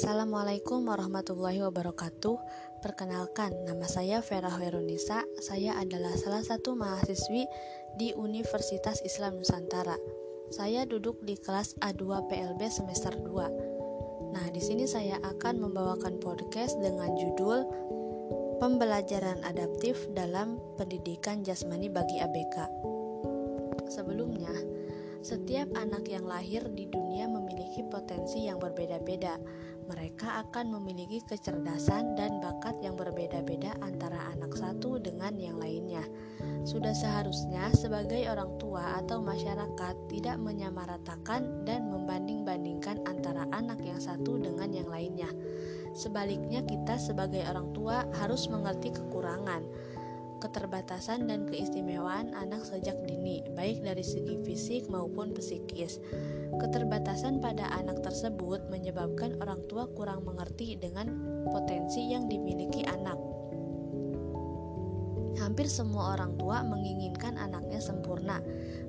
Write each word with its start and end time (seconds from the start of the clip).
Assalamualaikum 0.00 0.88
warahmatullahi 0.88 1.60
wabarakatuh. 1.60 2.36
Perkenalkan, 2.80 3.52
nama 3.68 3.84
saya 3.84 4.24
Vera 4.24 4.48
Herunisa. 4.48 5.28
Saya 5.44 5.76
adalah 5.76 6.16
salah 6.16 6.40
satu 6.40 6.72
mahasiswi 6.72 7.44
di 8.00 8.16
Universitas 8.16 9.04
Islam 9.04 9.36
Nusantara. 9.36 10.00
Saya 10.48 10.88
duduk 10.88 11.20
di 11.20 11.36
kelas 11.36 11.76
A2 11.84 12.32
PLB 12.32 12.72
semester 12.72 13.12
2. 13.12 14.32
Nah, 14.32 14.48
di 14.48 14.64
sini 14.64 14.88
saya 14.88 15.20
akan 15.20 15.68
membawakan 15.68 16.16
podcast 16.16 16.80
dengan 16.80 17.12
judul 17.20 17.68
Pembelajaran 18.56 19.44
Adaptif 19.44 20.08
dalam 20.16 20.56
Pendidikan 20.80 21.44
Jasmani 21.44 21.92
bagi 21.92 22.24
ABK. 22.24 22.56
Sebelumnya, 23.92 24.56
setiap 25.20 25.68
anak 25.76 26.08
yang 26.08 26.24
lahir 26.24 26.64
di 26.72 26.88
dunia 26.88 27.28
memiliki 27.28 27.84
potensi 27.84 28.48
yang 28.48 28.56
berbeda-beda. 28.56 29.36
Mereka 29.90 30.46
akan 30.46 30.78
memiliki 30.78 31.18
kecerdasan 31.26 32.14
dan 32.14 32.38
bakat 32.38 32.78
yang 32.78 32.94
berbeda-beda 32.94 33.74
antara 33.82 34.30
anak 34.30 34.54
satu 34.54 35.02
dengan 35.02 35.34
yang 35.34 35.58
lainnya. 35.58 36.06
Sudah 36.62 36.94
seharusnya 36.94 37.74
sebagai 37.74 38.22
orang 38.30 38.54
tua 38.62 39.02
atau 39.02 39.18
masyarakat 39.18 39.94
tidak 40.06 40.38
menyamaratakan 40.38 41.66
dan 41.66 41.90
membanding-bandingkan 41.90 43.02
antara 43.02 43.50
anak 43.50 43.82
yang 43.82 43.98
satu 43.98 44.38
dengan 44.38 44.70
yang 44.70 44.86
lainnya. 44.86 45.26
Sebaliknya, 45.90 46.62
kita 46.62 46.94
sebagai 46.94 47.42
orang 47.50 47.74
tua 47.74 48.06
harus 48.22 48.46
mengerti 48.46 48.94
kekurangan 48.94 49.66
keterbatasan 50.40 51.28
dan 51.28 51.44
keistimewaan 51.44 52.32
anak 52.32 52.64
sejak 52.64 52.96
dini, 53.04 53.44
baik 53.52 53.84
dari 53.84 54.00
segi 54.00 54.40
fisik 54.42 54.88
maupun 54.88 55.36
psikis. 55.36 56.00
Keterbatasan 56.56 57.38
pada 57.38 57.68
anak 57.76 58.00
tersebut 58.00 58.66
menyebabkan 58.72 59.36
orang 59.44 59.60
tua 59.68 59.86
kurang 59.92 60.24
mengerti 60.24 60.80
dengan 60.80 61.12
potensi 61.52 62.08
yang 62.08 62.26
dimiliki 62.26 62.82
anak. 62.88 63.20
Hampir 65.38 65.70
semua 65.70 66.18
orang 66.18 66.34
tua 66.40 66.64
menginginkan 66.66 67.38
anaknya 67.38 67.78
sempurna, 67.78 68.42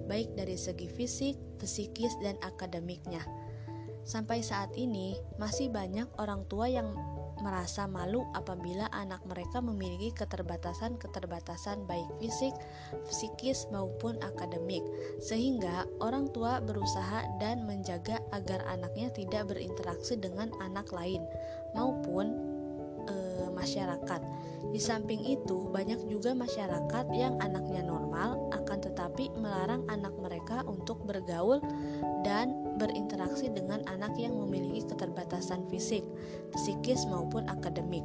baik 0.09 0.33
dari 0.33 0.57
segi 0.57 0.89
fisik, 0.89 1.35
psikis, 1.61 2.15
dan 2.23 2.39
akademiknya. 2.41 3.21
Sampai 4.01 4.41
saat 4.41 4.73
ini, 4.73 5.13
masih 5.37 5.69
banyak 5.69 6.09
orang 6.17 6.43
tua 6.49 6.65
yang 6.65 6.97
merasa 7.41 7.89
malu 7.89 8.23
apabila 8.37 8.87
anak 8.93 9.25
mereka 9.25 9.59
memiliki 9.59 10.13
keterbatasan-keterbatasan 10.15 11.83
baik 11.89 12.07
fisik, 12.21 12.53
psikis 13.09 13.67
maupun 13.73 14.15
akademik, 14.21 14.85
sehingga 15.19 15.89
orang 15.99 16.29
tua 16.31 16.61
berusaha 16.61 17.25
dan 17.41 17.65
menjaga 17.65 18.21
agar 18.31 18.61
anaknya 18.69 19.09
tidak 19.11 19.51
berinteraksi 19.51 20.15
dengan 20.15 20.53
anak 20.61 20.93
lain 20.93 21.25
maupun 21.73 22.37
e, 23.09 23.15
masyarakat. 23.51 24.21
Di 24.71 24.79
samping 24.79 25.25
itu, 25.25 25.67
banyak 25.73 26.05
juga 26.07 26.37
masyarakat 26.37 27.05
yang 27.11 27.41
anaknya 27.41 27.81
normal, 27.81 28.53
akan 28.53 28.77
tetapi 28.77 29.33
melarang 29.35 29.83
anak 29.89 30.13
mereka 30.21 30.61
untuk 30.69 31.01
bergaul 31.03 31.59
dan 32.21 32.70
berinteraksi 32.81 33.53
dengan 33.53 33.85
anak 33.85 34.17
yang 34.17 34.33
memiliki 34.33 34.89
keterbatasan 34.89 35.69
fisik, 35.69 36.01
psikis, 36.57 37.05
maupun 37.05 37.45
akademik. 37.45 38.01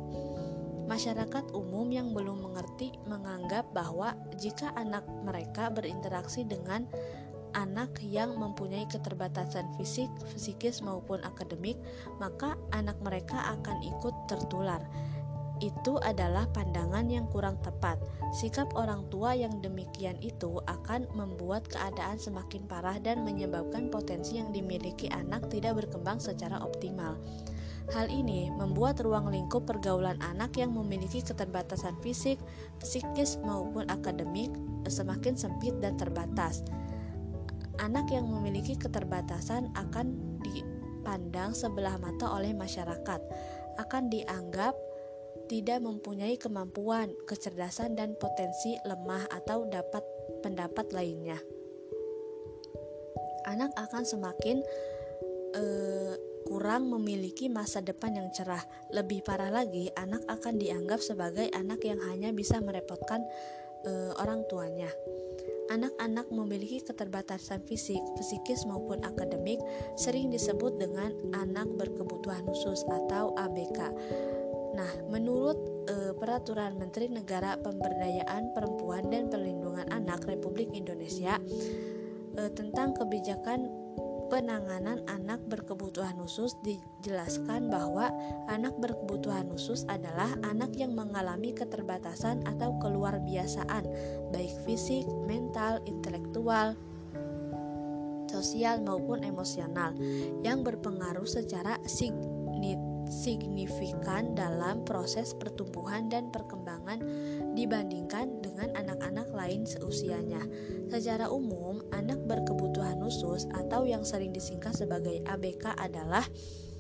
Masyarakat 0.85 1.57
umum 1.57 1.89
yang 1.89 2.13
belum 2.13 2.45
mengerti 2.45 2.95
menganggap 3.09 3.67
bahwa 3.73 4.13
jika 4.37 4.71
anak 4.77 5.03
mereka 5.25 5.73
berinteraksi 5.73 6.45
dengan 6.45 6.85
anak 7.57 7.97
yang 8.05 8.37
mempunyai 8.37 8.85
keterbatasan 8.87 9.65
fisik, 9.81 10.13
psikis, 10.37 10.85
maupun 10.85 11.25
akademik, 11.25 11.81
maka 12.21 12.55
anak 12.77 13.01
mereka 13.01 13.57
akan 13.57 13.81
ikut 13.81 14.15
tertular 14.29 14.85
itu 15.65 15.97
adalah 16.05 16.45
pandangan 16.53 17.09
yang 17.09 17.25
kurang 17.33 17.57
tepat. 17.65 17.97
Sikap 18.37 18.69
orang 18.77 19.09
tua 19.09 19.33
yang 19.33 19.65
demikian 19.65 20.21
itu 20.21 20.61
akan 20.69 21.09
membuat 21.17 21.65
keadaan 21.71 22.21
semakin 22.21 22.69
parah 22.69 23.01
dan 23.01 23.25
menyebabkan 23.25 23.89
potensi 23.89 24.37
yang 24.37 24.53
dimiliki 24.53 25.09
anak 25.09 25.49
tidak 25.49 25.85
berkembang 25.85 26.21
secara 26.21 26.61
optimal. 26.61 27.17
Hal 27.95 28.11
ini 28.11 28.51
membuat 28.51 28.99
ruang 28.99 29.31
lingkup 29.31 29.63
pergaulan 29.63 30.19
anak 30.19 30.59
yang 30.59 30.75
memiliki 30.75 31.23
keterbatasan 31.23 31.95
fisik, 32.03 32.43
psikis, 32.83 33.39
maupun 33.47 33.87
akademik 33.87 34.51
semakin 34.91 35.39
sempit 35.39 35.79
dan 35.79 35.95
terbatas. 35.95 36.67
Anak 37.79 38.11
yang 38.11 38.27
memiliki 38.27 38.75
keterbatasan 38.75 39.71
akan 39.79 40.19
dipandang 40.43 41.55
sebelah 41.55 41.95
mata 42.03 42.27
oleh 42.27 42.51
masyarakat, 42.51 43.21
akan 43.79 44.03
dianggap 44.11 44.75
tidak 45.47 45.83
mempunyai 45.83 46.35
kemampuan, 46.39 47.15
kecerdasan, 47.27 47.95
dan 47.95 48.19
potensi 48.19 48.75
lemah 48.83 49.31
atau 49.31 49.67
dapat 49.67 50.03
pendapat 50.43 50.91
lainnya. 50.95 51.39
Anak 53.47 53.71
akan 53.79 54.03
semakin 54.03 54.59
uh, 55.55 56.15
kurang 56.47 56.91
memiliki 56.91 57.47
masa 57.51 57.83
depan 57.83 58.19
yang 58.19 58.29
cerah. 58.35 58.63
Lebih 58.91 59.23
parah 59.23 59.51
lagi, 59.51 59.91
anak 59.95 60.23
akan 60.27 60.59
dianggap 60.59 60.99
sebagai 61.03 61.51
anak 61.55 61.83
yang 61.83 61.99
hanya 62.07 62.35
bisa 62.35 62.59
merepotkan 62.59 63.23
uh, 63.87 64.13
orang 64.19 64.43
tuanya. 64.51 64.91
Anak-anak 65.67 66.31
memiliki 66.31 66.79
keterbatasan 66.79 67.67
fisik, 67.67 67.99
psikis 68.15 68.63
maupun 68.71 69.03
akademik 69.03 69.59
sering 69.99 70.31
disebut 70.31 70.79
dengan 70.79 71.11
anak 71.35 71.67
berkebutuhan 71.75 72.47
khusus 72.47 72.87
atau 72.87 73.35
ABK 73.35 73.91
Nah, 74.77 74.93
menurut 75.09 75.57
e, 75.89 76.13
Peraturan 76.13 76.77
Menteri 76.77 77.09
Negara 77.09 77.57
Pemberdayaan 77.57 78.53
Perempuan 78.53 79.09
dan 79.09 79.33
Perlindungan 79.33 79.89
Anak 79.89 80.29
Republik 80.29 80.69
Indonesia 80.77 81.41
e, 82.37 82.53
tentang 82.53 82.93
kebijakan 82.93 83.73
penanganan 84.27 85.07
anak 85.07 85.39
berkebutuhan 85.47 86.19
khusus 86.19 86.59
dijelaskan 86.67 87.71
bahwa 87.71 88.11
anak 88.51 88.75
berkebutuhan 88.77 89.49
khusus 89.55 89.87
adalah 89.87 90.29
anak 90.43 90.75
yang 90.75 90.93
mengalami 90.93 91.55
keterbatasan 91.55 92.43
atau 92.45 92.75
keluar 92.83 93.23
biasaan 93.23 93.87
baik 94.35 94.53
fisik, 94.67 95.07
mental, 95.25 95.79
intelektual, 95.87 96.75
sosial 98.27 98.83
maupun 98.83 99.23
emosional 99.23 99.95
yang 100.45 100.61
berpengaruh 100.67 101.25
secara 101.25 101.79
signifikan 101.87 102.86
signifikan 103.09 104.35
dalam 104.35 104.83
proses 104.83 105.33
pertumbuhan 105.35 106.11
dan 106.11 106.31
perkembangan 106.35 107.03
dibandingkan 107.55 108.43
dengan 108.43 108.75
anak-anak 108.77 109.29
lain 109.33 109.65
seusianya. 109.65 110.43
Secara 110.91 111.31
umum, 111.31 111.83
anak 111.95 112.21
berkebutuhan 112.27 113.01
khusus 113.03 113.47
atau 113.55 113.87
yang 113.87 114.03
sering 114.03 114.35
disingkat 114.35 114.75
sebagai 114.75 115.23
ABK 115.27 115.75
adalah 115.79 116.27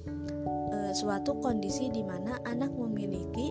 e, 0.06 0.78
suatu 0.94 1.38
kondisi 1.38 1.90
di 1.90 2.02
mana 2.02 2.38
anak 2.44 2.70
memiliki 2.74 3.50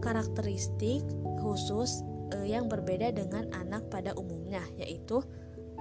karakteristik 0.00 1.04
khusus 1.40 2.04
e, 2.32 2.48
yang 2.48 2.68
berbeda 2.68 3.12
dengan 3.12 3.48
anak 3.56 3.88
pada 3.88 4.12
umumnya, 4.16 4.62
yaitu 4.76 5.20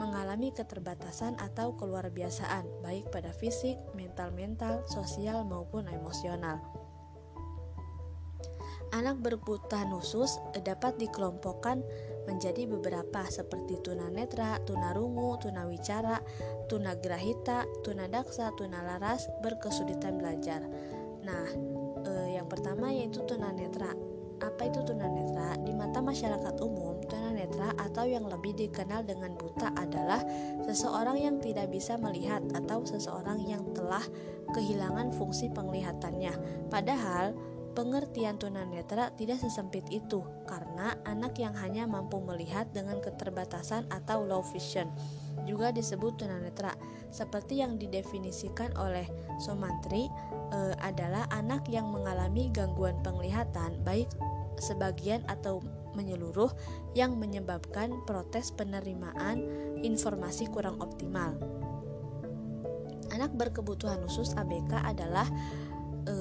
mengalami 0.02 0.50
keterbatasan 0.50 1.38
atau 1.38 1.78
keluar 1.78 2.10
biasaan, 2.10 2.66
baik 2.82 3.14
pada 3.14 3.30
fisik, 3.30 3.78
mental-mental, 3.94 4.82
sosial, 4.90 5.46
maupun 5.46 5.86
emosional. 5.86 6.58
Anak 8.92 9.24
berkebutuhan 9.24 9.94
khusus 9.94 10.36
dapat 10.68 11.00
dikelompokkan 11.00 11.80
menjadi 12.28 12.68
beberapa 12.68 13.24
seperti 13.32 13.80
tunanetra, 13.80 14.60
tunarungu, 14.68 15.40
tunawicara, 15.40 16.20
tunagrahita, 16.68 17.64
tunadaksa, 17.88 18.52
tunalaras, 18.60 19.32
berkesulitan 19.40 20.20
belajar. 20.20 20.60
Nah, 21.24 21.48
eh, 22.04 22.36
yang 22.36 22.52
pertama 22.52 22.92
yaitu 22.92 23.24
tunanetra. 23.24 24.11
Apa 24.42 24.68
itu 24.68 24.82
tunanetra? 24.82 25.62
Di 25.62 25.72
mata 25.72 26.02
masyarakat 26.02 26.58
umum, 26.66 26.98
tunanetra 27.06 27.78
atau 27.78 28.10
yang 28.10 28.26
lebih 28.26 28.58
dikenal 28.58 29.06
dengan 29.06 29.38
buta 29.38 29.70
adalah 29.78 30.26
seseorang 30.66 31.22
yang 31.22 31.38
tidak 31.38 31.70
bisa 31.70 31.96
melihat 32.02 32.42
atau 32.58 32.82
seseorang 32.82 33.46
yang 33.46 33.62
telah 33.78 34.02
kehilangan 34.58 35.14
fungsi 35.14 35.54
penglihatannya. 35.54 36.34
Padahal, 36.74 37.38
pengertian 37.72 38.36
tunanetra 38.36 39.16
tidak 39.16 39.40
sesempit 39.40 39.88
itu 39.94 40.26
karena 40.44 40.98
anak 41.08 41.40
yang 41.40 41.56
hanya 41.56 41.88
mampu 41.88 42.20
melihat 42.20 42.68
dengan 42.76 43.00
keterbatasan 43.00 43.88
atau 43.88 44.28
low 44.28 44.44
vision 44.44 44.92
juga 45.48 45.72
disebut 45.72 46.20
tunanetra 46.20 46.76
seperti 47.10 47.64
yang 47.64 47.80
didefinisikan 47.80 48.76
oleh 48.76 49.08
Somantri 49.40 50.12
e, 50.52 50.60
adalah 50.84 51.28
anak 51.32 51.68
yang 51.72 51.90
mengalami 51.90 52.52
gangguan 52.52 53.00
penglihatan 53.02 53.80
baik 53.82 54.12
sebagian 54.62 55.26
atau 55.26 55.60
menyeluruh 55.98 56.54
yang 56.96 57.18
menyebabkan 57.18 57.92
protes 58.08 58.54
penerimaan 58.54 59.44
informasi 59.82 60.48
kurang 60.48 60.80
optimal. 60.80 61.36
Anak 63.12 63.36
berkebutuhan 63.36 64.00
khusus 64.08 64.32
ABK 64.40 64.72
adalah 64.88 65.28
e, 66.08 66.16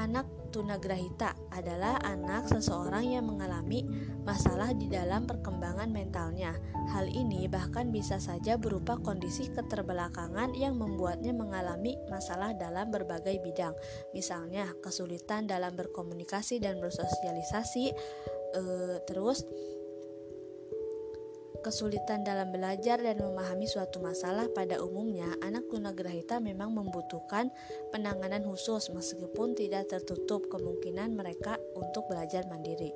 Anak 0.00 0.24
tunagrahita 0.52 1.32
adalah 1.50 1.96
anak 2.04 2.52
seseorang 2.52 3.08
yang 3.08 3.24
mengalami 3.24 3.88
masalah 4.22 4.76
di 4.76 4.86
dalam 4.86 5.24
perkembangan 5.24 5.88
mentalnya. 5.88 6.52
Hal 6.92 7.08
ini 7.08 7.48
bahkan 7.48 7.88
bisa 7.88 8.20
saja 8.20 8.60
berupa 8.60 9.00
kondisi 9.00 9.48
keterbelakangan 9.48 10.52
yang 10.52 10.76
membuatnya 10.76 11.32
mengalami 11.32 11.96
masalah 12.12 12.52
dalam 12.52 12.92
berbagai 12.92 13.40
bidang. 13.40 13.72
Misalnya, 14.12 14.68
kesulitan 14.84 15.48
dalam 15.48 15.72
berkomunikasi 15.72 16.60
dan 16.60 16.78
bersosialisasi, 16.78 17.84
eh, 18.52 18.96
terus 19.08 19.48
kesulitan 21.62 22.26
dalam 22.26 22.50
belajar 22.50 22.98
dan 22.98 23.22
memahami 23.22 23.70
suatu 23.70 24.02
masalah 24.02 24.50
pada 24.50 24.82
umumnya, 24.82 25.30
anak 25.40 25.70
tunagrahita 25.70 26.42
memang 26.42 26.74
membutuhkan 26.74 27.48
penanganan 27.94 28.42
khusus 28.42 28.90
meskipun 28.90 29.54
tidak 29.54 29.88
tertutup 29.88 30.50
kemungkinan 30.50 31.14
mereka 31.14 31.56
untuk 31.78 32.10
belajar 32.10 32.44
mandiri. 32.50 32.90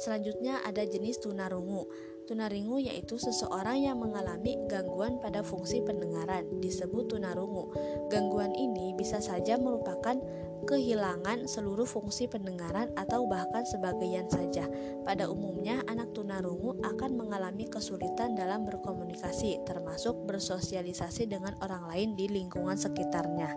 Selanjutnya 0.00 0.64
ada 0.64 0.80
jenis 0.80 1.20
tunarungu. 1.20 1.84
Tunarungu 2.24 2.80
yaitu 2.80 3.20
seseorang 3.20 3.84
yang 3.84 4.00
mengalami 4.00 4.56
gangguan 4.64 5.20
pada 5.20 5.44
fungsi 5.44 5.84
pendengaran, 5.84 6.48
disebut 6.64 7.12
tunarungu. 7.12 7.68
Gangguan 8.08 8.56
ini 8.56 8.96
bisa 8.96 9.20
saja 9.20 9.60
merupakan 9.60 10.16
kehilangan 10.64 11.44
seluruh 11.44 11.84
fungsi 11.84 12.32
pendengaran 12.32 12.88
atau 12.96 13.28
bahkan 13.28 13.66
sebagian 13.68 14.24
saja. 14.32 14.64
Pada 15.04 15.28
umumnya, 15.28 15.84
anak 15.84 16.16
tunarungu 16.16 16.80
akan 16.80 17.20
mengalami 17.20 17.68
kesulitan 17.68 18.32
dalam 18.32 18.64
berkomunikasi, 18.64 19.60
termasuk 19.68 20.16
bersosialisasi 20.24 21.28
dengan 21.28 21.60
orang 21.60 21.92
lain 21.92 22.08
di 22.16 22.24
lingkungan 22.30 22.80
sekitarnya. 22.80 23.52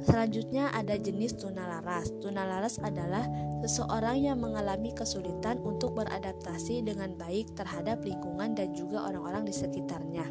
Selanjutnya 0.00 0.72
ada 0.72 0.96
jenis 0.96 1.36
tunalaras. 1.36 2.08
Tunalaras 2.24 2.80
adalah 2.80 3.28
seseorang 3.60 4.16
yang 4.24 4.40
mengalami 4.40 4.96
kesulitan 4.96 5.60
untuk 5.60 5.92
beradaptasi 5.92 6.80
dengan 6.80 7.12
baik 7.20 7.52
terhadap 7.52 8.00
lingkungan 8.00 8.56
dan 8.56 8.72
juga 8.72 9.04
orang-orang 9.04 9.44
di 9.44 9.52
sekitarnya. 9.52 10.26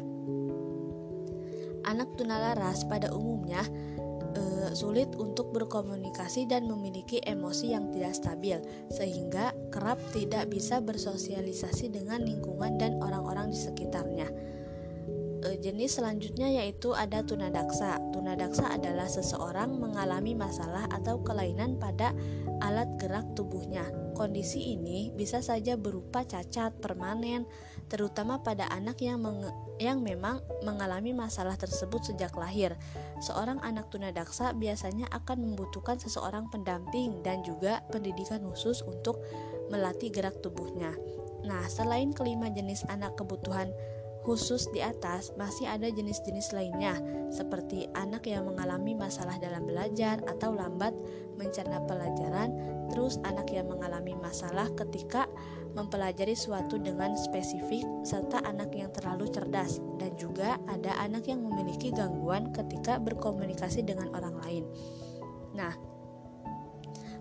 Anak 1.86 2.12
tunalaras 2.18 2.84
pada 2.84 3.14
umumnya 3.14 3.62
e, 4.36 4.74
sulit 4.76 5.14
untuk 5.16 5.54
berkomunikasi 5.54 6.50
dan 6.50 6.66
memiliki 6.68 7.22
emosi 7.24 7.72
yang 7.72 7.88
tidak 7.94 8.14
stabil, 8.18 8.58
sehingga 8.92 9.54
kerap 9.72 9.96
tidak 10.12 10.50
bisa 10.50 10.82
bersosialisasi 10.82 11.94
dengan 11.94 12.26
lingkungan 12.26 12.76
dan 12.76 12.98
orang-orang 13.00 13.54
di 13.54 13.58
sekitarnya. 13.58 14.28
E, 15.40 15.56
jenis 15.56 15.96
selanjutnya 15.96 16.52
yaitu 16.52 16.92
ada 16.92 17.24
tunadaksa. 17.24 17.96
Tunadaksa 18.12 18.76
adalah 18.76 19.08
seseorang 19.08 19.72
mengalami 19.80 20.36
masalah 20.36 20.84
atau 20.92 21.24
kelainan 21.24 21.80
pada 21.80 22.12
alat 22.60 22.88
gerak 23.00 23.24
tubuhnya. 23.32 23.88
Kondisi 24.12 24.76
ini 24.76 25.08
bisa 25.16 25.40
saja 25.40 25.80
berupa 25.80 26.28
cacat 26.28 26.76
permanen, 26.76 27.48
terutama 27.88 28.44
pada 28.44 28.68
anak 28.68 29.00
yang 29.00 29.24
yang 29.80 30.04
memang 30.04 30.44
mengalami 30.60 31.16
masalah 31.16 31.56
tersebut 31.56 32.12
sejak 32.12 32.36
lahir. 32.36 32.76
Seorang 33.24 33.64
anak 33.64 33.88
tunadaksa 33.88 34.52
biasanya 34.52 35.08
akan 35.08 35.40
membutuhkan 35.40 35.96
seseorang 35.96 36.52
pendamping 36.52 37.24
dan 37.24 37.40
juga 37.40 37.80
pendidikan 37.88 38.44
khusus 38.44 38.84
untuk 38.84 39.24
melatih 39.72 40.12
gerak 40.12 40.36
tubuhnya. 40.44 40.92
Nah, 41.40 41.64
selain 41.72 42.12
kelima 42.12 42.52
jenis 42.52 42.84
anak 42.92 43.16
kebutuhan 43.16 43.72
Khusus 44.20 44.68
di 44.68 44.84
atas, 44.84 45.32
masih 45.40 45.64
ada 45.64 45.88
jenis-jenis 45.88 46.52
lainnya, 46.52 47.00
seperti 47.32 47.88
anak 47.96 48.28
yang 48.28 48.44
mengalami 48.44 48.92
masalah 48.92 49.40
dalam 49.40 49.64
belajar 49.64 50.20
atau 50.28 50.52
lambat 50.52 50.92
mencerna 51.40 51.80
pelajaran, 51.88 52.52
terus 52.92 53.16
anak 53.24 53.48
yang 53.48 53.72
mengalami 53.72 54.12
masalah 54.20 54.68
ketika 54.76 55.24
mempelajari 55.72 56.36
suatu 56.36 56.76
dengan 56.76 57.16
spesifik, 57.16 57.86
serta 58.04 58.44
anak 58.44 58.76
yang 58.76 58.92
terlalu 58.92 59.24
cerdas, 59.32 59.80
dan 59.96 60.12
juga 60.20 60.60
ada 60.68 60.92
anak 61.00 61.24
yang 61.24 61.40
memiliki 61.40 61.88
gangguan 61.88 62.52
ketika 62.52 63.00
berkomunikasi 63.00 63.80
dengan 63.88 64.12
orang 64.12 64.36
lain. 64.44 64.64
Nah, 65.56 65.72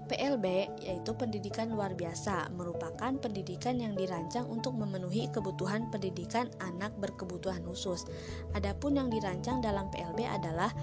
PLB 0.09 0.45
yaitu 0.81 1.13
pendidikan 1.13 1.69
luar 1.69 1.93
biasa, 1.93 2.49
merupakan 2.57 3.13
pendidikan 3.21 3.77
yang 3.77 3.93
dirancang 3.93 4.49
untuk 4.49 4.73
memenuhi 4.73 5.29
kebutuhan 5.29 5.87
pendidikan 5.93 6.49
anak 6.59 6.91
berkebutuhan 6.97 7.61
khusus. 7.63 8.09
Adapun 8.57 8.97
yang 8.97 9.13
dirancang 9.13 9.61
dalam 9.61 9.87
PLB 9.93 10.25
adalah 10.25 10.73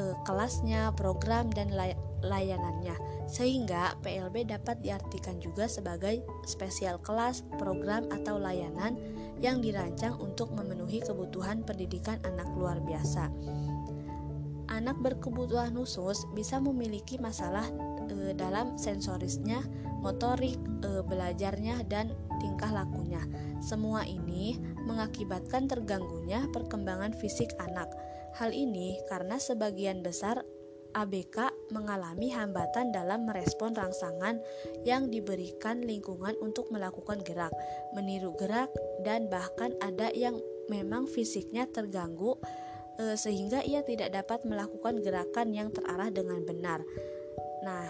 e, 0.00 0.16
kelasnya, 0.24 0.90
program 0.96 1.52
dan 1.52 1.70
lay 1.76 1.92
layanannya. 2.24 2.96
Sehingga 3.28 4.00
PLB 4.00 4.48
dapat 4.48 4.80
diartikan 4.80 5.36
juga 5.44 5.68
sebagai 5.68 6.24
spesial 6.48 6.96
kelas, 7.04 7.44
program 7.60 8.08
atau 8.08 8.40
layanan 8.40 8.96
yang 9.44 9.60
dirancang 9.60 10.16
untuk 10.16 10.48
memenuhi 10.56 11.04
kebutuhan 11.04 11.60
pendidikan 11.68 12.16
anak 12.24 12.48
luar 12.56 12.80
biasa. 12.80 13.28
Anak 14.72 14.96
berkebutuhan 15.04 15.76
khusus 15.76 16.24
bisa 16.32 16.56
memiliki 16.56 17.20
masalah 17.20 17.68
e, 18.10 18.32
dalam 18.36 18.76
sensorisnya, 18.76 19.62
motorik, 20.00 20.56
e, 20.82 21.00
belajarnya, 21.04 21.86
dan 21.88 22.12
tingkah 22.42 22.70
lakunya. 22.72 23.22
Semua 23.64 24.04
ini 24.04 24.60
mengakibatkan 24.84 25.70
terganggunya 25.70 26.44
perkembangan 26.52 27.16
fisik 27.16 27.52
anak. 27.60 27.88
Hal 28.34 28.50
ini 28.50 28.98
karena 29.06 29.38
sebagian 29.38 30.02
besar 30.02 30.42
ABK 30.94 31.50
mengalami 31.74 32.30
hambatan 32.30 32.94
dalam 32.94 33.26
merespon 33.26 33.74
rangsangan 33.74 34.38
yang 34.86 35.10
diberikan 35.10 35.82
lingkungan 35.82 36.38
untuk 36.38 36.70
melakukan 36.70 37.18
gerak, 37.26 37.50
meniru 37.98 38.30
gerak, 38.38 38.70
dan 39.02 39.26
bahkan 39.26 39.74
ada 39.82 40.14
yang 40.14 40.38
memang 40.70 41.10
fisiknya 41.10 41.66
terganggu 41.66 42.38
e, 42.96 43.18
sehingga 43.18 43.60
ia 43.66 43.82
tidak 43.82 44.14
dapat 44.14 44.46
melakukan 44.46 45.02
gerakan 45.02 45.50
yang 45.50 45.68
terarah 45.74 46.08
dengan 46.14 46.46
benar. 46.46 46.80
Nah, 47.64 47.88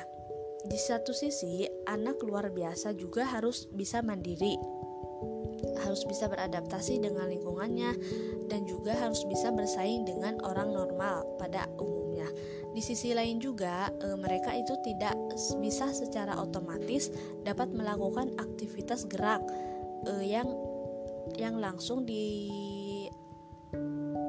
di 0.64 0.78
satu 0.78 1.10
sisi, 1.10 1.66
anak 1.90 2.22
luar 2.22 2.54
biasa 2.54 2.94
juga 2.94 3.26
harus 3.26 3.66
bisa 3.74 4.00
mandiri, 4.06 4.54
harus 5.82 6.06
bisa 6.06 6.30
beradaptasi 6.30 7.02
dengan 7.02 7.26
lingkungannya, 7.26 7.92
dan 8.46 8.62
juga 8.70 8.94
harus 8.94 9.26
bisa 9.26 9.50
bersaing 9.50 10.06
dengan 10.06 10.38
orang 10.46 10.70
normal 10.70 11.26
pada 11.42 11.66
umumnya. 11.82 12.30
Di 12.70 12.78
sisi 12.80 13.10
lain 13.12 13.42
juga, 13.42 13.90
e, 13.98 14.14
mereka 14.14 14.54
itu 14.54 14.78
tidak 14.86 15.18
bisa 15.58 15.90
secara 15.90 16.38
otomatis 16.38 17.10
dapat 17.42 17.74
melakukan 17.74 18.32
aktivitas 18.38 19.10
gerak 19.10 19.42
e, 20.06 20.22
yang 20.22 20.48
yang 21.34 21.58
langsung 21.58 22.06
di 22.06 22.46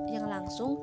yang 0.10 0.25
langsung 0.25 0.81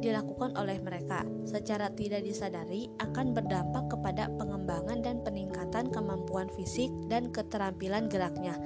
dilakukan 0.00 0.56
oleh 0.56 0.80
mereka 0.80 1.26
secara 1.44 1.92
tidak 1.92 2.24
disadari 2.24 2.88
akan 3.02 3.36
berdampak 3.36 3.92
kepada 3.92 4.32
pengembangan 4.40 5.04
dan 5.04 5.20
peningkatan 5.20 5.92
kemampuan 5.92 6.48
fisik 6.52 6.88
dan 7.10 7.28
keterampilan 7.28 8.08
geraknya. 8.08 8.56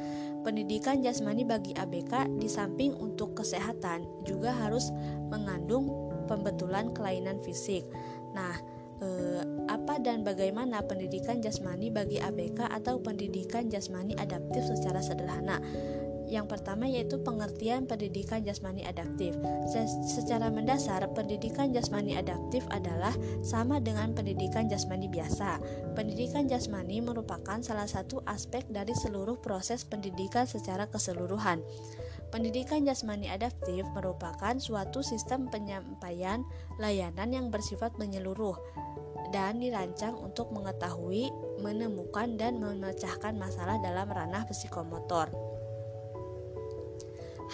Pendidikan 0.46 1.02
jasmani 1.02 1.42
bagi 1.42 1.74
ABK 1.74 2.38
di 2.38 2.46
samping 2.46 2.94
untuk 2.94 3.34
kesehatan 3.34 4.06
juga 4.22 4.54
harus 4.54 4.94
mengandung 5.26 5.90
pembetulan 6.30 6.94
kelainan 6.94 7.42
fisik. 7.42 7.82
Nah, 8.34 8.54
eh, 9.02 9.42
apa 9.66 9.98
dan 9.98 10.22
bagaimana 10.22 10.82
pendidikan 10.86 11.42
jasmani 11.42 11.90
bagi 11.90 12.22
ABK 12.22 12.70
atau 12.70 13.02
pendidikan 13.02 13.66
jasmani 13.66 14.14
adaptif 14.18 14.62
secara 14.66 15.02
sederhana? 15.02 15.58
Yang 16.26 16.58
pertama 16.58 16.90
yaitu 16.90 17.22
pengertian 17.22 17.86
pendidikan 17.86 18.42
jasmani 18.42 18.82
adaptif. 18.82 19.38
secara 20.06 20.50
mendasar, 20.50 21.06
pendidikan 21.14 21.70
jasmani 21.70 22.18
adaptif 22.18 22.66
adalah 22.74 23.14
sama 23.46 23.78
dengan 23.78 24.10
pendidikan 24.10 24.66
jasmani 24.66 25.06
biasa. 25.06 25.62
Pendidikan 25.94 26.50
jasmani 26.50 26.98
merupakan 26.98 27.62
salah 27.62 27.86
satu 27.86 28.22
aspek 28.26 28.66
dari 28.66 28.94
seluruh 28.94 29.38
proses 29.38 29.86
pendidikan 29.86 30.50
secara 30.50 30.90
keseluruhan. 30.90 31.62
Pendidikan 32.34 32.82
jasmani 32.82 33.30
adaptif 33.30 33.86
merupakan 33.94 34.58
suatu 34.58 35.00
sistem 35.06 35.46
penyampaian 35.46 36.42
layanan 36.82 37.30
yang 37.30 37.46
bersifat 37.54 37.94
menyeluruh 38.02 38.58
dan 39.30 39.58
dirancang 39.58 40.14
untuk 40.18 40.50
mengetahui, 40.54 41.30
menemukan, 41.62 42.38
dan 42.38 42.62
memecahkan 42.62 43.34
masalah 43.34 43.78
dalam 43.82 44.06
ranah 44.06 44.46
psikomotor. 44.46 45.45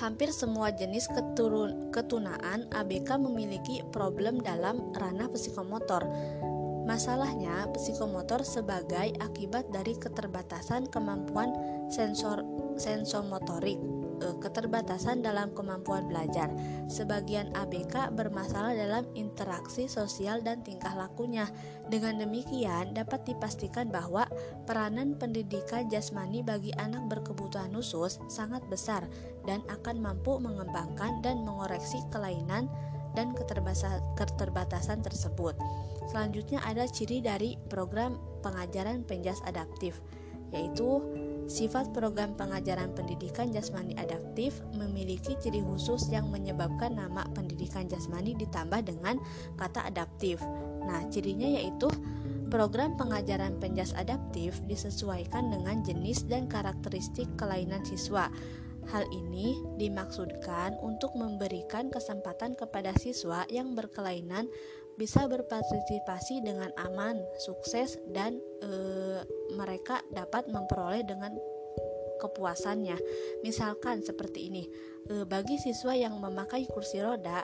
Hampir 0.01 0.33
semua 0.33 0.73
jenis 0.73 1.05
keturun, 1.09 1.93
ketunaan 1.93 2.65
ABK 2.73 3.21
memiliki 3.21 3.85
problem 3.93 4.41
dalam 4.41 4.93
ranah 4.97 5.29
psikomotor. 5.29 6.09
Masalahnya, 6.89 7.71
psikomotor 7.77 8.43
sebagai 8.43 9.15
akibat 9.23 9.71
dari 9.71 9.95
keterbatasan 9.95 10.91
kemampuan 10.91 11.53
sensor 11.93 12.43
sensomotorik 12.75 14.02
keterbatasan 14.41 15.21
dalam 15.21 15.51
kemampuan 15.53 16.07
belajar. 16.07 16.49
Sebagian 16.87 17.51
ABK 17.53 18.15
bermasalah 18.15 18.73
dalam 18.75 19.05
interaksi 19.19 19.91
sosial 19.91 20.41
dan 20.41 20.63
tingkah 20.63 20.95
lakunya. 20.95 21.51
Dengan 21.91 22.23
demikian, 22.23 22.95
dapat 22.95 23.27
dipastikan 23.27 23.91
bahwa 23.91 24.29
peranan 24.65 25.19
pendidikan 25.19 25.91
jasmani 25.91 26.41
bagi 26.41 26.71
anak 26.79 27.07
berkebutuhan 27.11 27.75
khusus 27.75 28.23
sangat 28.31 28.63
besar 28.71 29.05
dan 29.45 29.61
akan 29.69 29.99
mampu 29.99 30.39
mengembangkan 30.39 31.21
dan 31.21 31.43
mengoreksi 31.43 31.99
kelainan 32.15 32.71
dan 33.13 33.37
keterbatasan 34.17 35.05
tersebut. 35.05 35.53
Selanjutnya 36.09 36.61
ada 36.65 36.89
ciri 36.89 37.21
dari 37.21 37.61
program 37.69 38.17
pengajaran 38.41 39.05
penjas 39.05 39.39
adaptif, 39.45 40.01
yaitu 40.51 41.01
Sifat 41.51 41.91
program 41.91 42.33
pengajaran 42.39 42.95
pendidikan 42.95 43.51
jasmani 43.51 43.93
adaptif 43.99 44.63
memiliki 44.79 45.35
ciri 45.43 45.61
khusus 45.63 46.09
yang 46.09 46.31
menyebabkan 46.31 46.95
nama 46.97 47.27
pendidikan 47.35 47.91
jasmani 47.91 48.33
ditambah 48.39 48.87
dengan 48.87 49.19
kata 49.59 49.91
adaptif. 49.91 50.39
Nah, 50.87 51.03
cirinya 51.11 51.47
yaitu 51.47 51.91
program 52.53 52.95
pengajaran 53.01 53.57
penjas 53.59 53.97
adaptif 53.97 54.61
disesuaikan 54.69 55.49
dengan 55.49 55.81
jenis 55.81 56.29
dan 56.29 56.45
karakteristik 56.47 57.27
kelainan 57.41 57.81
siswa. 57.83 58.29
Hal 58.91 59.07
ini 59.15 59.55
dimaksudkan 59.79 60.81
untuk 60.83 61.15
memberikan 61.15 61.93
kesempatan 61.93 62.59
kepada 62.59 62.91
siswa 62.99 63.47
yang 63.47 63.79
berkelainan 63.79 64.51
bisa 64.99 65.25
berpartisipasi 65.25 66.45
dengan 66.45 66.69
aman, 66.77 67.23
sukses, 67.41 67.97
dan 68.13 68.43
e, 68.61 68.71
mereka 69.57 70.05
dapat 70.13 70.51
memperoleh 70.51 71.01
dengan 71.07 71.33
kepuasannya. 72.21 72.99
Misalkan 73.43 74.05
seperti 74.05 74.53
ini, 74.53 74.65
e, 75.09 75.25
bagi 75.25 75.57
siswa 75.57 75.97
yang 75.97 76.21
memakai 76.21 76.69
kursi 76.69 77.01
roda, 77.01 77.43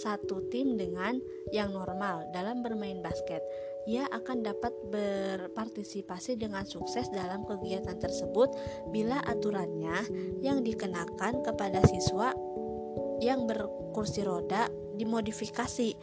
satu 0.00 0.48
tim 0.48 0.80
dengan 0.80 1.20
yang 1.52 1.76
normal 1.76 2.32
dalam 2.32 2.64
bermain 2.64 3.04
basket, 3.04 3.44
ia 3.88 4.04
akan 4.10 4.44
dapat 4.44 4.72
berpartisipasi 4.92 6.36
dengan 6.36 6.68
sukses 6.68 7.08
dalam 7.08 7.46
kegiatan 7.48 7.96
tersebut 7.96 8.52
bila 8.92 9.20
aturannya 9.24 10.04
yang 10.44 10.60
dikenakan 10.60 11.40
kepada 11.40 11.80
siswa 11.88 12.36
yang 13.20 13.44
berkursi 13.44 14.24
roda 14.24 14.68
dimodifikasi. 15.00 15.96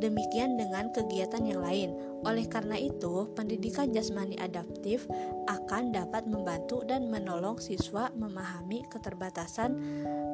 Demikian 0.00 0.58
dengan 0.58 0.90
kegiatan 0.90 1.44
yang 1.44 1.62
lain. 1.62 1.90
Oleh 2.26 2.50
karena 2.50 2.74
itu, 2.74 3.30
pendidikan 3.38 3.94
jasmani 3.94 4.34
adaptif 4.42 5.06
akan 5.46 5.94
dapat 5.94 6.26
membantu 6.26 6.82
dan 6.82 7.06
menolong 7.12 7.60
siswa 7.62 8.08
memahami 8.16 8.82
keterbatasan 8.90 9.76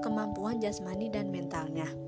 kemampuan 0.00 0.62
jasmani 0.62 1.12
dan 1.12 1.28
mentalnya. 1.28 2.05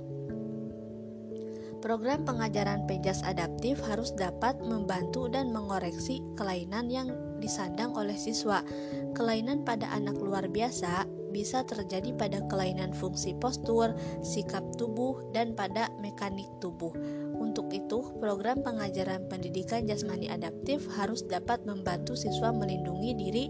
Program 1.78 2.26
pengajaran 2.26 2.90
pejas 2.90 3.22
adaptif 3.22 3.78
harus 3.86 4.10
dapat 4.10 4.58
membantu 4.58 5.30
dan 5.30 5.54
mengoreksi 5.54 6.18
kelainan 6.34 6.90
yang 6.90 7.08
disandang 7.38 7.94
oleh 7.94 8.18
siswa. 8.18 8.66
Kelainan 9.14 9.62
pada 9.62 9.86
anak 9.94 10.18
luar 10.18 10.50
biasa 10.50 11.06
bisa 11.30 11.62
terjadi 11.62 12.10
pada 12.18 12.42
kelainan 12.50 12.90
fungsi 12.90 13.36
postur, 13.38 13.94
sikap 14.26 14.64
tubuh, 14.74 15.22
dan 15.30 15.54
pada 15.54 15.86
mekanik 16.02 16.50
tubuh. 16.58 16.90
Untuk 17.38 17.70
itu, 17.70 18.10
program 18.18 18.66
pengajaran 18.66 19.30
pendidikan 19.30 19.86
jasmani 19.86 20.26
adaptif 20.26 20.82
harus 20.98 21.22
dapat 21.22 21.62
membantu 21.62 22.18
siswa 22.18 22.50
melindungi 22.50 23.14
diri 23.14 23.44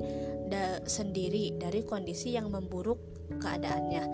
da 0.53 0.85
sendiri 0.85 1.57
dari 1.57 1.81
kondisi 1.81 2.37
yang 2.37 2.53
memburuk 2.53 3.01
keadaannya. 3.41 4.05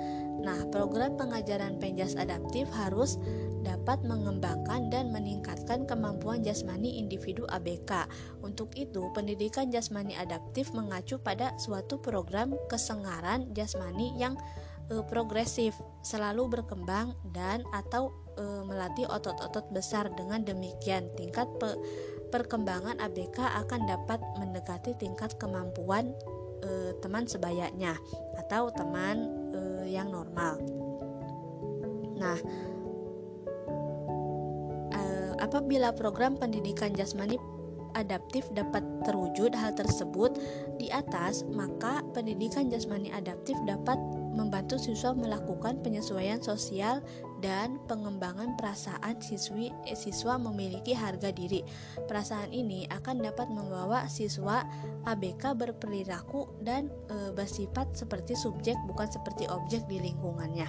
Nah, 0.44 0.68
program 0.68 1.16
pengajaran 1.16 1.80
penjas 1.80 2.14
adaptif 2.14 2.68
harus 2.74 3.16
dapat 3.64 4.04
mengembangkan 4.04 4.92
dan 4.92 5.10
meningkatkan 5.10 5.88
kemampuan 5.88 6.44
jasmani 6.44 7.00
individu 7.00 7.48
ABK. 7.48 8.06
Untuk 8.44 8.70
itu, 8.76 9.08
pendidikan 9.16 9.72
jasmani 9.72 10.12
adaptif 10.14 10.70
mengacu 10.76 11.16
pada 11.16 11.56
suatu 11.56 11.98
program 11.98 12.52
kesengaran 12.68 13.50
jasmani 13.56 14.12
yang 14.20 14.36
e, 14.92 15.00
progresif, 15.08 15.74
selalu 16.04 16.60
berkembang 16.60 17.16
dan 17.32 17.64
atau 17.72 18.12
e, 18.36 18.44
melatih 18.68 19.08
otot-otot 19.08 19.72
besar. 19.72 20.12
Dengan 20.12 20.44
demikian, 20.44 21.08
tingkat 21.16 21.48
pe, 21.56 21.74
perkembangan 22.28 23.00
ABK 23.00 23.40
akan 23.64 23.88
dapat 23.88 24.20
mendekati 24.36 24.92
tingkat 25.00 25.34
kemampuan 25.40 26.12
e, 26.60 26.92
teman 27.00 27.24
sebayanya 27.24 27.96
atau 28.44 28.68
teman 28.74 29.32
e, 29.56 29.60
yang 29.88 30.12
normal. 30.12 30.60
Nah, 32.14 32.38
Apabila 35.54 35.94
program 35.94 36.34
pendidikan 36.34 36.90
jasmani 36.98 37.38
adaptif 37.94 38.42
dapat 38.58 38.82
terwujud 39.06 39.54
hal 39.54 39.70
tersebut 39.78 40.34
di 40.82 40.90
atas, 40.90 41.46
maka 41.46 42.02
pendidikan 42.10 42.66
jasmani 42.66 43.14
adaptif 43.14 43.54
dapat 43.62 43.94
membantu 44.34 44.82
siswa 44.82 45.14
melakukan 45.14 45.78
penyesuaian 45.78 46.42
sosial 46.42 47.06
dan 47.38 47.78
pengembangan 47.86 48.58
perasaan 48.58 49.22
siswi 49.22 49.70
eh, 49.86 49.94
siswa 49.94 50.42
memiliki 50.42 50.90
harga 50.90 51.30
diri. 51.30 51.62
Perasaan 52.10 52.50
ini 52.50 52.90
akan 52.90 53.22
dapat 53.22 53.46
membawa 53.46 54.10
siswa 54.10 54.66
ABK 55.06 55.54
berperilaku 55.54 56.50
dan 56.66 56.90
e, 57.06 57.30
bersifat 57.30 57.94
seperti 57.94 58.34
subjek 58.34 58.74
bukan 58.90 59.06
seperti 59.06 59.46
objek 59.46 59.86
di 59.86 60.02
lingkungannya. 60.02 60.66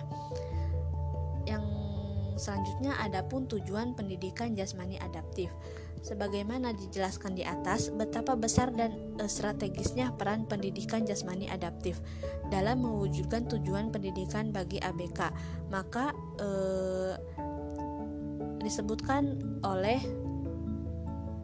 Selanjutnya 2.36 2.96
ada 3.00 3.24
pun 3.24 3.48
tujuan 3.48 3.96
pendidikan 3.96 4.56
jasmani 4.56 5.00
adaptif. 5.00 5.51
Sebagaimana 6.06 6.77
dijelaskan 6.77 7.34
di 7.34 7.42
atas, 7.42 7.89
betapa 7.89 8.38
besar 8.38 8.70
dan 8.70 8.94
e, 9.18 9.25
strategisnya 9.25 10.13
peran 10.13 10.46
pendidikan 10.46 11.01
jasmani 11.01 11.50
adaptif 11.50 11.98
dalam 12.54 12.86
mewujudkan 12.86 13.50
tujuan 13.50 13.89
pendidikan 13.89 14.54
bagi 14.54 14.77
ABK. 14.77 15.34
Maka 15.74 16.13
e, 16.38 16.50
disebutkan 18.62 19.42
oleh 19.65 19.98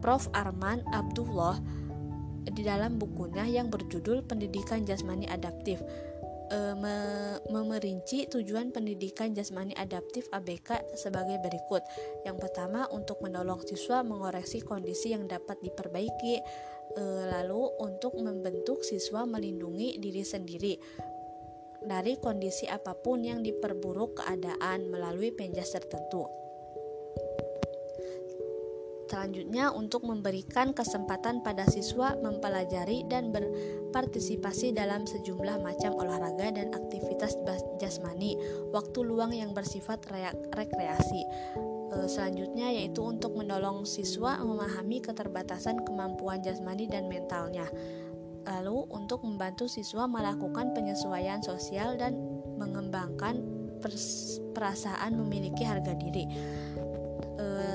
Prof. 0.02 0.26
Arman 0.34 0.82
Abdullah 0.90 1.62
di 2.42 2.66
dalam 2.66 2.98
bukunya 2.98 3.46
yang 3.46 3.70
berjudul 3.70 4.26
Pendidikan 4.26 4.82
Jasmani 4.82 5.30
Adaptif 5.30 5.78
e, 6.52 6.58
me, 6.76 6.96
memerinci 7.48 8.28
tujuan 8.28 8.68
pendidikan 8.76 9.32
jasmani 9.32 9.72
adaptif 9.80 10.28
ABK 10.28 10.92
sebagai 10.92 11.40
berikut. 11.40 11.80
Yang 12.28 12.36
pertama, 12.44 12.84
untuk 12.92 13.24
menolong 13.24 13.64
siswa 13.64 14.04
mengoreksi 14.04 14.60
kondisi 14.60 15.16
yang 15.16 15.24
dapat 15.24 15.56
diperbaiki, 15.64 16.34
e, 16.92 17.04
lalu 17.32 17.72
untuk 17.80 18.20
membentuk 18.20 18.84
siswa 18.84 19.24
melindungi 19.24 19.96
diri 19.96 20.22
sendiri 20.22 20.74
dari 21.82 22.14
kondisi 22.20 22.70
apa 22.70 22.94
pun 22.94 23.26
yang 23.26 23.42
diperburuk 23.42 24.22
keadaan 24.22 24.86
melalui 24.86 25.34
penjas 25.34 25.74
tertentu. 25.74 26.41
Selanjutnya, 29.12 29.68
untuk 29.68 30.08
memberikan 30.08 30.72
kesempatan 30.72 31.44
pada 31.44 31.68
siswa 31.68 32.16
mempelajari 32.24 33.04
dan 33.12 33.28
berpartisipasi 33.28 34.72
dalam 34.72 35.04
sejumlah 35.04 35.60
macam 35.60 35.92
olahraga 36.00 36.48
dan 36.48 36.72
aktivitas 36.72 37.36
jasmani, 37.76 38.40
waktu 38.72 39.04
luang 39.04 39.36
yang 39.36 39.52
bersifat 39.52 40.00
rekreasi. 40.56 41.28
E, 41.92 42.08
selanjutnya, 42.08 42.72
yaitu 42.72 43.04
untuk 43.04 43.36
menolong 43.36 43.84
siswa 43.84 44.40
memahami 44.40 45.04
keterbatasan 45.04 45.84
kemampuan 45.84 46.40
jasmani 46.40 46.88
dan 46.88 47.04
mentalnya. 47.04 47.68
Lalu, 48.48 48.88
untuk 48.96 49.28
membantu 49.28 49.68
siswa 49.68 50.08
melakukan 50.08 50.72
penyesuaian 50.72 51.44
sosial 51.44 52.00
dan 52.00 52.16
mengembangkan 52.56 53.44
perasaan 54.56 55.20
memiliki 55.20 55.68
harga 55.68 55.92
diri 56.00 56.24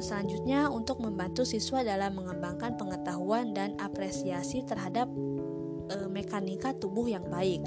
selanjutnya 0.01 0.69
untuk 0.69 1.01
membantu 1.01 1.43
siswa 1.47 1.81
dalam 1.81 2.17
mengembangkan 2.17 2.77
pengetahuan 2.77 3.53
dan 3.53 3.77
apresiasi 3.81 4.63
terhadap 4.65 5.09
e, 5.89 5.95
mekanika 6.09 6.75
tubuh 6.77 7.07
yang 7.09 7.25
baik 7.27 7.61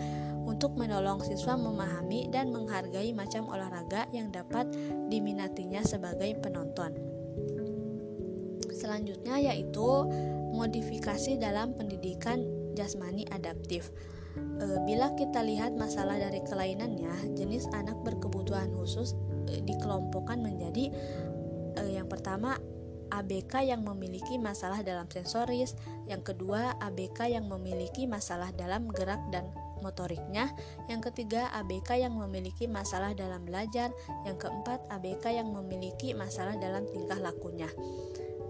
untuk 0.45 0.75
menolong 0.75 1.21
siswa 1.23 1.55
memahami 1.55 2.33
dan 2.33 2.51
menghargai 2.51 3.13
macam 3.13 3.47
olahraga 3.47 4.09
yang 4.11 4.33
dapat 4.33 4.67
diminatinya 5.13 5.85
sebagai 5.85 6.35
penonton. 6.41 6.97
Selanjutnya 8.73 9.37
yaitu 9.37 10.09
modifikasi 10.57 11.37
dalam 11.37 11.77
pendidikan 11.77 12.43
jasmani 12.75 13.29
adaptif. 13.31 13.93
E, 14.37 14.67
bila 14.87 15.13
kita 15.19 15.43
lihat 15.43 15.75
masalah 15.75 16.17
dari 16.17 16.41
kelainannya, 16.47 17.35
jenis 17.37 17.69
anak 17.77 17.99
berkebutuhan 18.07 18.73
khusus 18.75 19.15
e, 19.51 19.61
dikelompokkan 19.63 20.41
menjadi 20.41 20.91
e, 21.77 21.99
yang 21.99 22.07
pertama 22.11 22.59
ABK 23.11 23.67
yang 23.67 23.83
memiliki 23.83 24.39
masalah 24.39 24.87
dalam 24.87 25.11
sensoris, 25.11 25.75
yang 26.07 26.23
kedua 26.23 26.79
ABK 26.79 27.35
yang 27.35 27.51
memiliki 27.51 28.07
masalah 28.07 28.55
dalam 28.55 28.87
gerak 28.95 29.19
dan 29.35 29.51
motoriknya, 29.83 30.53
yang 30.87 31.03
ketiga 31.03 31.51
ABK 31.59 32.07
yang 32.07 32.15
memiliki 32.15 32.71
masalah 32.71 33.11
dalam 33.17 33.43
belajar, 33.43 33.91
yang 34.23 34.39
keempat 34.39 34.87
ABK 34.93 35.43
yang 35.43 35.51
memiliki 35.51 36.15
masalah 36.15 36.55
dalam 36.55 36.87
tingkah 36.95 37.19
lakunya. 37.19 37.69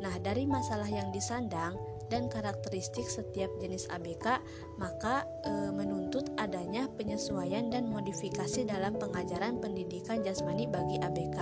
Nah, 0.00 0.16
dari 0.20 0.48
masalah 0.48 0.88
yang 0.88 1.12
disandang 1.12 1.76
dan 2.10 2.26
karakteristik 2.26 3.06
setiap 3.06 3.48
jenis 3.62 3.86
ABK, 3.92 4.42
maka 4.80 5.28
e, 5.46 5.52
menuntut 5.70 6.26
adanya 6.40 6.90
penyesuaian 6.98 7.70
dan 7.70 7.86
modifikasi 7.86 8.66
dalam 8.66 8.98
pengajaran 8.98 9.62
pendidikan 9.62 10.24
jasmani 10.24 10.66
bagi 10.66 10.98
ABK. 10.98 11.38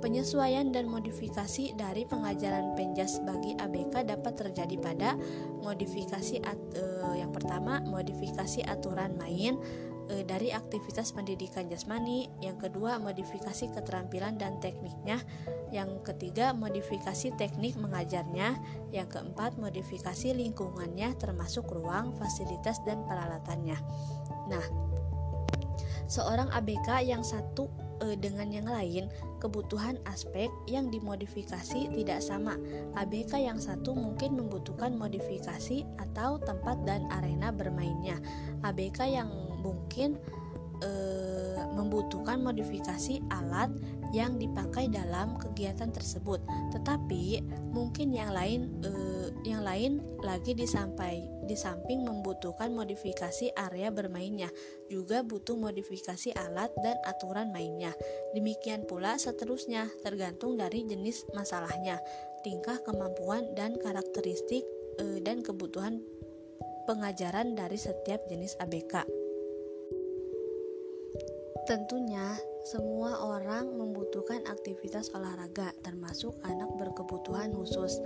Penyesuaian 0.00 0.72
dan 0.72 0.88
modifikasi 0.88 1.76
dari 1.76 2.08
pengajaran 2.08 2.72
penjas 2.72 3.20
bagi 3.20 3.52
ABK 3.60 4.08
dapat 4.08 4.32
terjadi 4.32 4.76
pada 4.80 5.12
modifikasi 5.60 6.40
at, 6.40 6.56
e, 6.72 6.84
yang 7.20 7.28
pertama 7.36 7.84
modifikasi 7.84 8.64
aturan 8.64 9.12
main 9.20 9.60
e, 10.08 10.24
dari 10.24 10.56
aktivitas 10.56 11.12
pendidikan 11.12 11.68
jasmani, 11.68 12.32
yang 12.40 12.56
kedua 12.56 12.96
modifikasi 12.96 13.68
keterampilan 13.76 14.40
dan 14.40 14.56
tekniknya, 14.64 15.20
yang 15.68 16.00
ketiga 16.00 16.56
modifikasi 16.56 17.36
teknik 17.36 17.76
mengajarnya, 17.76 18.56
yang 18.96 19.04
keempat 19.04 19.60
modifikasi 19.60 20.32
lingkungannya 20.32 21.12
termasuk 21.20 21.68
ruang, 21.68 22.16
fasilitas 22.16 22.80
dan 22.88 23.04
peralatannya. 23.04 23.76
Nah, 24.48 24.64
seorang 26.08 26.48
ABK 26.56 27.04
yang 27.04 27.20
satu 27.20 27.89
e, 28.02 28.16
dengan 28.18 28.48
yang 28.50 28.68
lain, 28.68 29.08
kebutuhan 29.38 30.00
aspek 30.08 30.48
yang 30.66 30.88
dimodifikasi 30.88 31.92
tidak 31.92 32.20
sama. 32.20 32.56
ABK 32.96 33.40
yang 33.40 33.60
satu 33.60 33.92
mungkin 33.94 34.36
membutuhkan 34.36 34.96
modifikasi 34.96 35.84
atau 36.00 36.40
tempat 36.42 36.80
dan 36.88 37.06
arena 37.12 37.52
bermainnya. 37.54 38.18
ABK 38.66 38.98
yang 39.06 39.30
mungkin 39.60 40.16
e, 40.80 40.90
membutuhkan 41.76 42.42
modifikasi 42.42 43.22
alat 43.30 43.70
yang 44.10 44.36
dipakai 44.42 44.90
dalam 44.90 45.38
kegiatan 45.38 45.94
tersebut. 45.94 46.42
Tetapi 46.74 47.40
mungkin 47.70 48.10
yang 48.10 48.34
lain 48.34 48.82
e, 48.82 48.90
yang 49.46 49.62
lain 49.62 50.02
lagi 50.20 50.52
disampai 50.52 51.24
di 51.46 51.56
samping 51.56 52.04
membutuhkan 52.04 52.70
modifikasi 52.74 53.54
area 53.56 53.90
bermainnya, 53.90 54.50
juga 54.90 55.22
butuh 55.22 55.58
modifikasi 55.58 56.34
alat 56.36 56.70
dan 56.82 56.98
aturan 57.06 57.50
mainnya. 57.50 57.94
Demikian 58.34 58.86
pula 58.86 59.18
seterusnya, 59.18 59.90
tergantung 60.02 60.58
dari 60.58 60.86
jenis 60.86 61.26
masalahnya, 61.34 61.98
tingkah 62.46 62.78
kemampuan 62.82 63.50
dan 63.54 63.78
karakteristik 63.78 64.62
e, 64.98 65.22
dan 65.22 65.42
kebutuhan 65.42 66.02
pengajaran 66.90 67.54
dari 67.54 67.78
setiap 67.78 68.26
jenis 68.26 68.58
ABK. 68.58 69.19
Tentunya, 71.70 72.34
semua 72.66 73.22
orang 73.22 73.70
membutuhkan 73.78 74.42
aktivitas 74.50 75.06
olahraga, 75.14 75.70
termasuk 75.86 76.34
anak 76.42 76.66
berkebutuhan 76.82 77.54
khusus. 77.54 78.02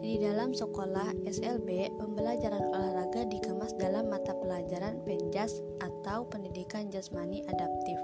Di 0.00 0.16
dalam 0.16 0.56
sekolah 0.56 1.12
SLB, 1.28 1.92
pembelajaran 2.00 2.64
olahraga 2.72 3.28
dikemas 3.28 3.76
dalam 3.76 4.08
mata 4.08 4.32
pelajaran 4.32 5.04
penjas 5.04 5.60
atau 5.84 6.24
pendidikan 6.32 6.88
jasmani 6.88 7.44
adaptif. 7.52 8.00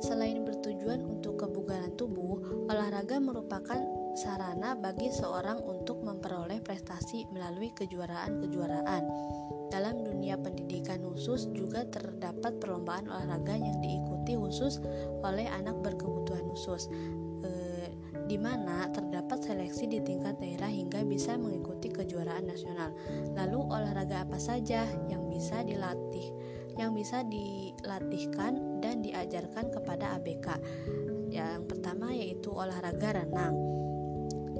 Selain 0.00 0.48
bertujuan 0.48 1.04
untuk 1.04 1.36
kebugaran 1.36 1.92
tubuh, 2.00 2.40
olahraga 2.72 3.20
merupakan 3.20 3.84
sarana 4.16 4.72
bagi 4.74 5.12
seorang 5.12 5.60
untuk 5.62 6.00
memperoleh 6.00 6.64
prestasi 6.64 7.28
melalui 7.30 7.70
kejuaraan-kejuaraan. 7.76 9.04
Dalam 9.68 10.02
dunia 10.02 10.40
pendidikan 10.40 11.04
khusus 11.04 11.46
juga 11.52 11.84
terdapat 11.86 12.56
perlombaan 12.58 13.06
olahraga 13.06 13.54
yang 13.54 13.78
diikuti 13.84 14.34
khusus 14.34 14.80
oleh 15.20 15.46
anak 15.52 15.76
berkebutuhan 15.84 16.48
khusus 16.50 16.88
di 18.26 18.34
mana 18.34 18.90
terdapat 18.90 19.38
seleksi 19.38 19.86
di 19.86 20.02
tingkat 20.02 20.34
daerah 20.42 20.66
hingga 20.66 21.06
bisa 21.06 21.38
mengikuti 21.38 21.88
kejuaraan 21.94 22.50
nasional. 22.50 22.90
Lalu 23.38 23.58
olahraga 23.70 24.26
apa 24.26 24.38
saja 24.42 24.82
yang 25.06 25.30
bisa 25.30 25.62
dilatih, 25.62 26.34
yang 26.74 26.92
bisa 26.92 27.22
dilatihkan 27.22 28.82
dan 28.82 29.06
diajarkan 29.06 29.70
kepada 29.70 30.18
ABK? 30.18 30.58
Yang 31.30 31.70
pertama 31.70 32.10
yaitu 32.10 32.50
olahraga 32.50 33.22
renang. 33.22 33.85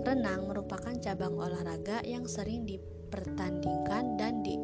Renang 0.06 0.46
merupakan 0.46 0.94
cabang 1.02 1.34
olahraga 1.34 1.98
yang 2.06 2.30
sering 2.30 2.62
dipertandingkan 2.62 4.14
dan 4.14 4.38
di 4.38 4.54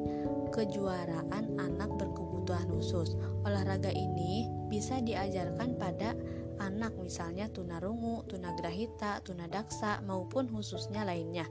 kejuaraan 0.55 1.59
anak 1.59 1.91
berkebutuhan 1.99 2.71
khusus. 2.71 3.19
Olahraga 3.43 3.91
ini 3.91 4.47
bisa 4.71 5.03
diajarkan 5.03 5.75
pada 5.83 6.15
anak 6.63 6.95
misalnya 6.95 7.51
tunarungu, 7.51 8.23
tunagrahita, 8.31 9.19
tunadaksa 9.27 9.99
maupun 10.07 10.47
khususnya 10.47 11.03
lainnya. 11.03 11.51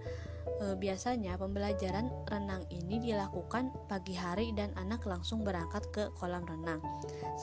E, 0.63 0.71
biasanya 0.79 1.35
pembelajaran 1.35 2.07
renang 2.31 2.63
ini 2.71 3.11
dilakukan 3.11 3.75
pagi 3.91 4.15
hari 4.15 4.55
dan 4.55 4.71
anak 4.79 5.03
langsung 5.03 5.43
berangkat 5.43 5.83
ke 5.91 6.07
kolam 6.15 6.47
renang. 6.47 6.79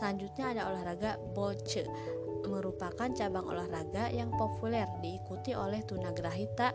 Selanjutnya 0.00 0.56
ada 0.56 0.72
olahraga 0.72 1.20
boce 1.36 1.84
merupakan 2.48 3.12
cabang 3.12 3.46
olahraga 3.46 4.08
yang 4.10 4.32
populer 4.34 4.88
diikuti 5.04 5.52
oleh 5.52 5.84
tunagrahita 5.84 6.72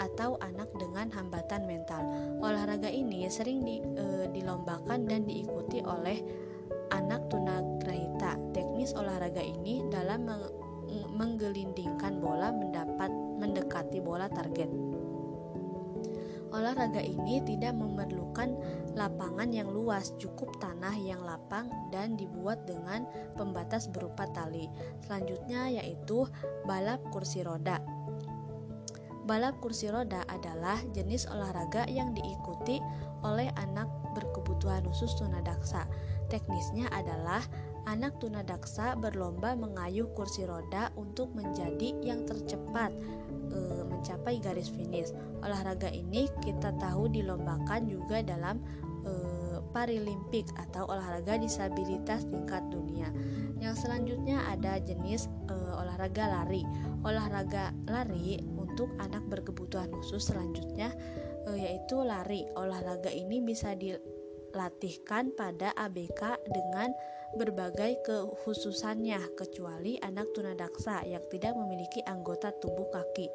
atau 0.00 0.40
anak 0.40 0.72
dengan 0.80 1.12
hambatan 1.12 1.68
mental. 1.68 2.02
Olahraga 2.40 2.88
ini 2.88 3.28
sering 3.28 3.60
di, 3.62 3.84
e, 3.84 4.32
dilombakan 4.32 5.04
dan 5.04 5.28
diikuti 5.28 5.84
oleh 5.84 6.18
anak 6.90 7.28
tunagrahita. 7.28 8.40
Teknis 8.56 8.96
olahraga 8.96 9.44
ini 9.44 9.84
dalam 9.92 10.26
menggelindingkan 11.14 12.18
bola 12.18 12.50
mendapat 12.50 13.10
mendekati 13.38 14.02
bola 14.02 14.26
target. 14.26 14.89
Olahraga 16.50 16.98
ini 16.98 17.38
tidak 17.46 17.78
memerlukan 17.78 18.58
lapangan 18.98 19.54
yang 19.54 19.70
luas, 19.70 20.10
cukup 20.18 20.58
tanah 20.58 20.94
yang 20.98 21.22
lapang 21.22 21.70
dan 21.94 22.18
dibuat 22.18 22.66
dengan 22.66 23.06
pembatas 23.38 23.86
berupa 23.86 24.26
tali. 24.34 24.66
Selanjutnya 25.06 25.70
yaitu 25.70 26.26
balap 26.66 26.98
kursi 27.14 27.46
roda. 27.46 27.78
Balap 29.30 29.62
kursi 29.62 29.86
roda 29.86 30.26
adalah 30.26 30.82
jenis 30.90 31.30
olahraga 31.30 31.86
yang 31.86 32.10
diikuti 32.18 32.82
oleh 33.22 33.46
anak 33.54 33.86
berkebutuhan 34.18 34.82
khusus 34.90 35.14
tunadaksa. 35.14 35.86
Teknisnya 36.26 36.90
adalah 36.90 37.46
anak 37.86 38.18
tunadaksa 38.18 38.98
berlomba 38.98 39.54
mengayuh 39.54 40.10
kursi 40.18 40.42
roda 40.50 40.90
untuk 40.98 41.30
menjadi 41.30 41.94
yang 42.02 42.26
tercepat 42.26 42.90
e, 43.50 43.58
mencapai 43.86 44.38
garis 44.40 44.70
finish. 44.70 45.12
Olahraga 45.44 45.90
ini 45.90 46.30
kita 46.40 46.72
tahu 46.78 47.10
dilombakan 47.10 47.90
juga 47.90 48.22
dalam 48.22 48.62
e, 49.04 49.12
Paralimpik 49.70 50.50
atau 50.58 50.90
olahraga 50.90 51.38
disabilitas 51.38 52.26
tingkat 52.26 52.66
dunia. 52.74 53.06
Yang 53.62 53.86
selanjutnya 53.86 54.42
ada 54.50 54.82
jenis 54.82 55.30
e, 55.46 55.54
olahraga 55.54 56.26
lari. 56.26 56.66
Olahraga 57.06 57.70
lari 57.86 58.42
untuk 58.58 58.90
anak 58.98 59.22
berkebutuhan 59.30 59.94
khusus 59.94 60.26
selanjutnya 60.26 60.90
e, 61.46 61.54
yaitu 61.54 62.02
lari. 62.02 62.50
Olahraga 62.58 63.14
ini 63.14 63.38
bisa 63.38 63.78
di 63.78 63.94
latihkan 64.50 65.30
pada 65.38 65.70
ABK 65.78 66.42
dengan 66.50 66.90
berbagai 67.30 68.02
kekhususannya 68.02 69.38
kecuali 69.38 69.94
anak 70.02 70.34
tunadaksa 70.34 71.06
yang 71.06 71.22
tidak 71.30 71.54
memiliki 71.54 72.02
anggota 72.02 72.50
tubuh 72.58 72.90
kaki 72.90 73.30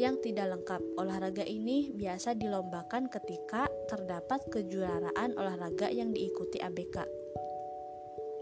yang 0.00 0.16
tidak 0.24 0.56
lengkap. 0.56 0.80
Olahraga 0.96 1.44
ini 1.44 1.92
biasa 1.92 2.32
dilombakan 2.32 3.12
ketika 3.12 3.68
terdapat 3.88 4.40
kejuaraan 4.48 5.36
olahraga 5.36 5.92
yang 5.92 6.16
diikuti 6.16 6.60
ABK. 6.60 7.04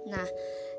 Nah, 0.04 0.28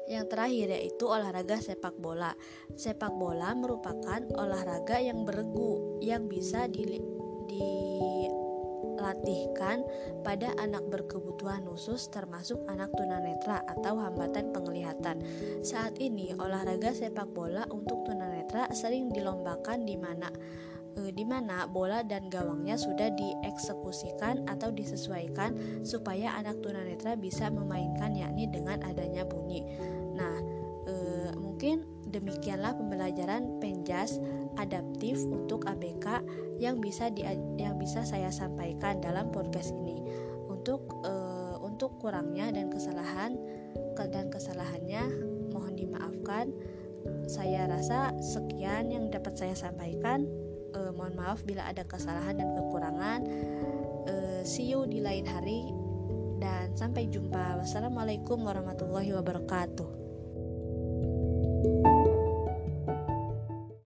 yang 0.05 0.29
terakhir 0.29 0.69
yaitu 0.69 1.09
olahraga 1.09 1.57
sepak 1.57 1.97
bola. 1.97 2.37
Sepak 2.77 3.11
bola 3.17 3.51
merupakan 3.57 4.21
olahraga 4.37 5.01
yang 5.01 5.25
beregu 5.25 5.99
yang 5.99 6.29
bisa 6.29 6.69
di, 6.69 7.01
di 7.49 7.63
latihkan 8.97 9.83
pada 10.23 10.51
anak 10.57 10.83
berkebutuhan 10.89 11.67
khusus 11.67 12.07
termasuk 12.09 12.59
anak 12.67 12.91
tunanetra 12.95 13.61
atau 13.67 13.99
hambatan 13.99 14.51
penglihatan. 14.51 15.21
Saat 15.61 15.99
ini 15.99 16.33
olahraga 16.35 16.91
sepak 16.91 17.29
bola 17.31 17.67
untuk 17.71 18.03
tunanetra 18.07 18.71
sering 18.71 19.11
dilombakan 19.11 19.83
di 19.85 19.95
mana 19.95 20.27
e, 20.95 21.11
di 21.11 21.23
mana 21.27 21.67
bola 21.67 22.01
dan 22.01 22.31
gawangnya 22.31 22.79
sudah 22.79 23.11
dieksekusikan 23.13 24.47
atau 24.47 24.71
disesuaikan 24.71 25.83
supaya 25.83 26.33
anak 26.39 26.63
tunanetra 26.63 27.19
bisa 27.19 27.51
memainkan 27.51 28.15
yakni 28.15 28.47
dengan 28.49 28.81
adanya 28.81 29.27
bunyi. 29.27 29.61
Nah, 30.15 30.35
e, 30.87 30.95
mungkin 31.35 31.83
demikianlah 32.07 32.79
pembelajaran 32.79 33.59
penjas 33.59 34.17
adaptif 34.55 35.19
untuk 35.27 35.67
ABK 35.67 36.23
yang 36.59 36.79
bisa 36.79 37.11
di, 37.11 37.27
yang 37.59 37.75
bisa 37.75 38.03
saya 38.07 38.31
sampaikan 38.31 39.03
dalam 39.03 39.29
podcast 39.29 39.75
ini. 39.75 39.99
Untuk 40.47 40.87
uh, 41.03 41.59
untuk 41.61 41.99
kurangnya 41.99 42.51
dan 42.55 42.71
kesalahan 42.71 43.35
dan 44.03 44.27
kesalahannya 44.27 45.07
mohon 45.55 45.79
dimaafkan. 45.79 46.51
Saya 47.31 47.69
rasa 47.69 48.11
sekian 48.19 48.91
yang 48.91 49.07
dapat 49.07 49.39
saya 49.39 49.55
sampaikan. 49.55 50.27
Eh, 50.75 50.91
mohon 50.91 51.15
maaf 51.15 51.47
bila 51.47 51.63
ada 51.71 51.87
kesalahan 51.87 52.35
dan 52.35 52.51
kekurangan. 52.51 53.23
Eh, 54.05 54.41
see 54.43 54.67
you 54.67 54.83
di 54.83 54.99
lain 54.99 55.23
hari 55.23 55.71
dan 56.43 56.75
sampai 56.75 57.07
jumpa. 57.07 57.63
Wassalamualaikum 57.63 58.43
warahmatullahi 58.43 59.15
wabarakatuh. 59.15 59.87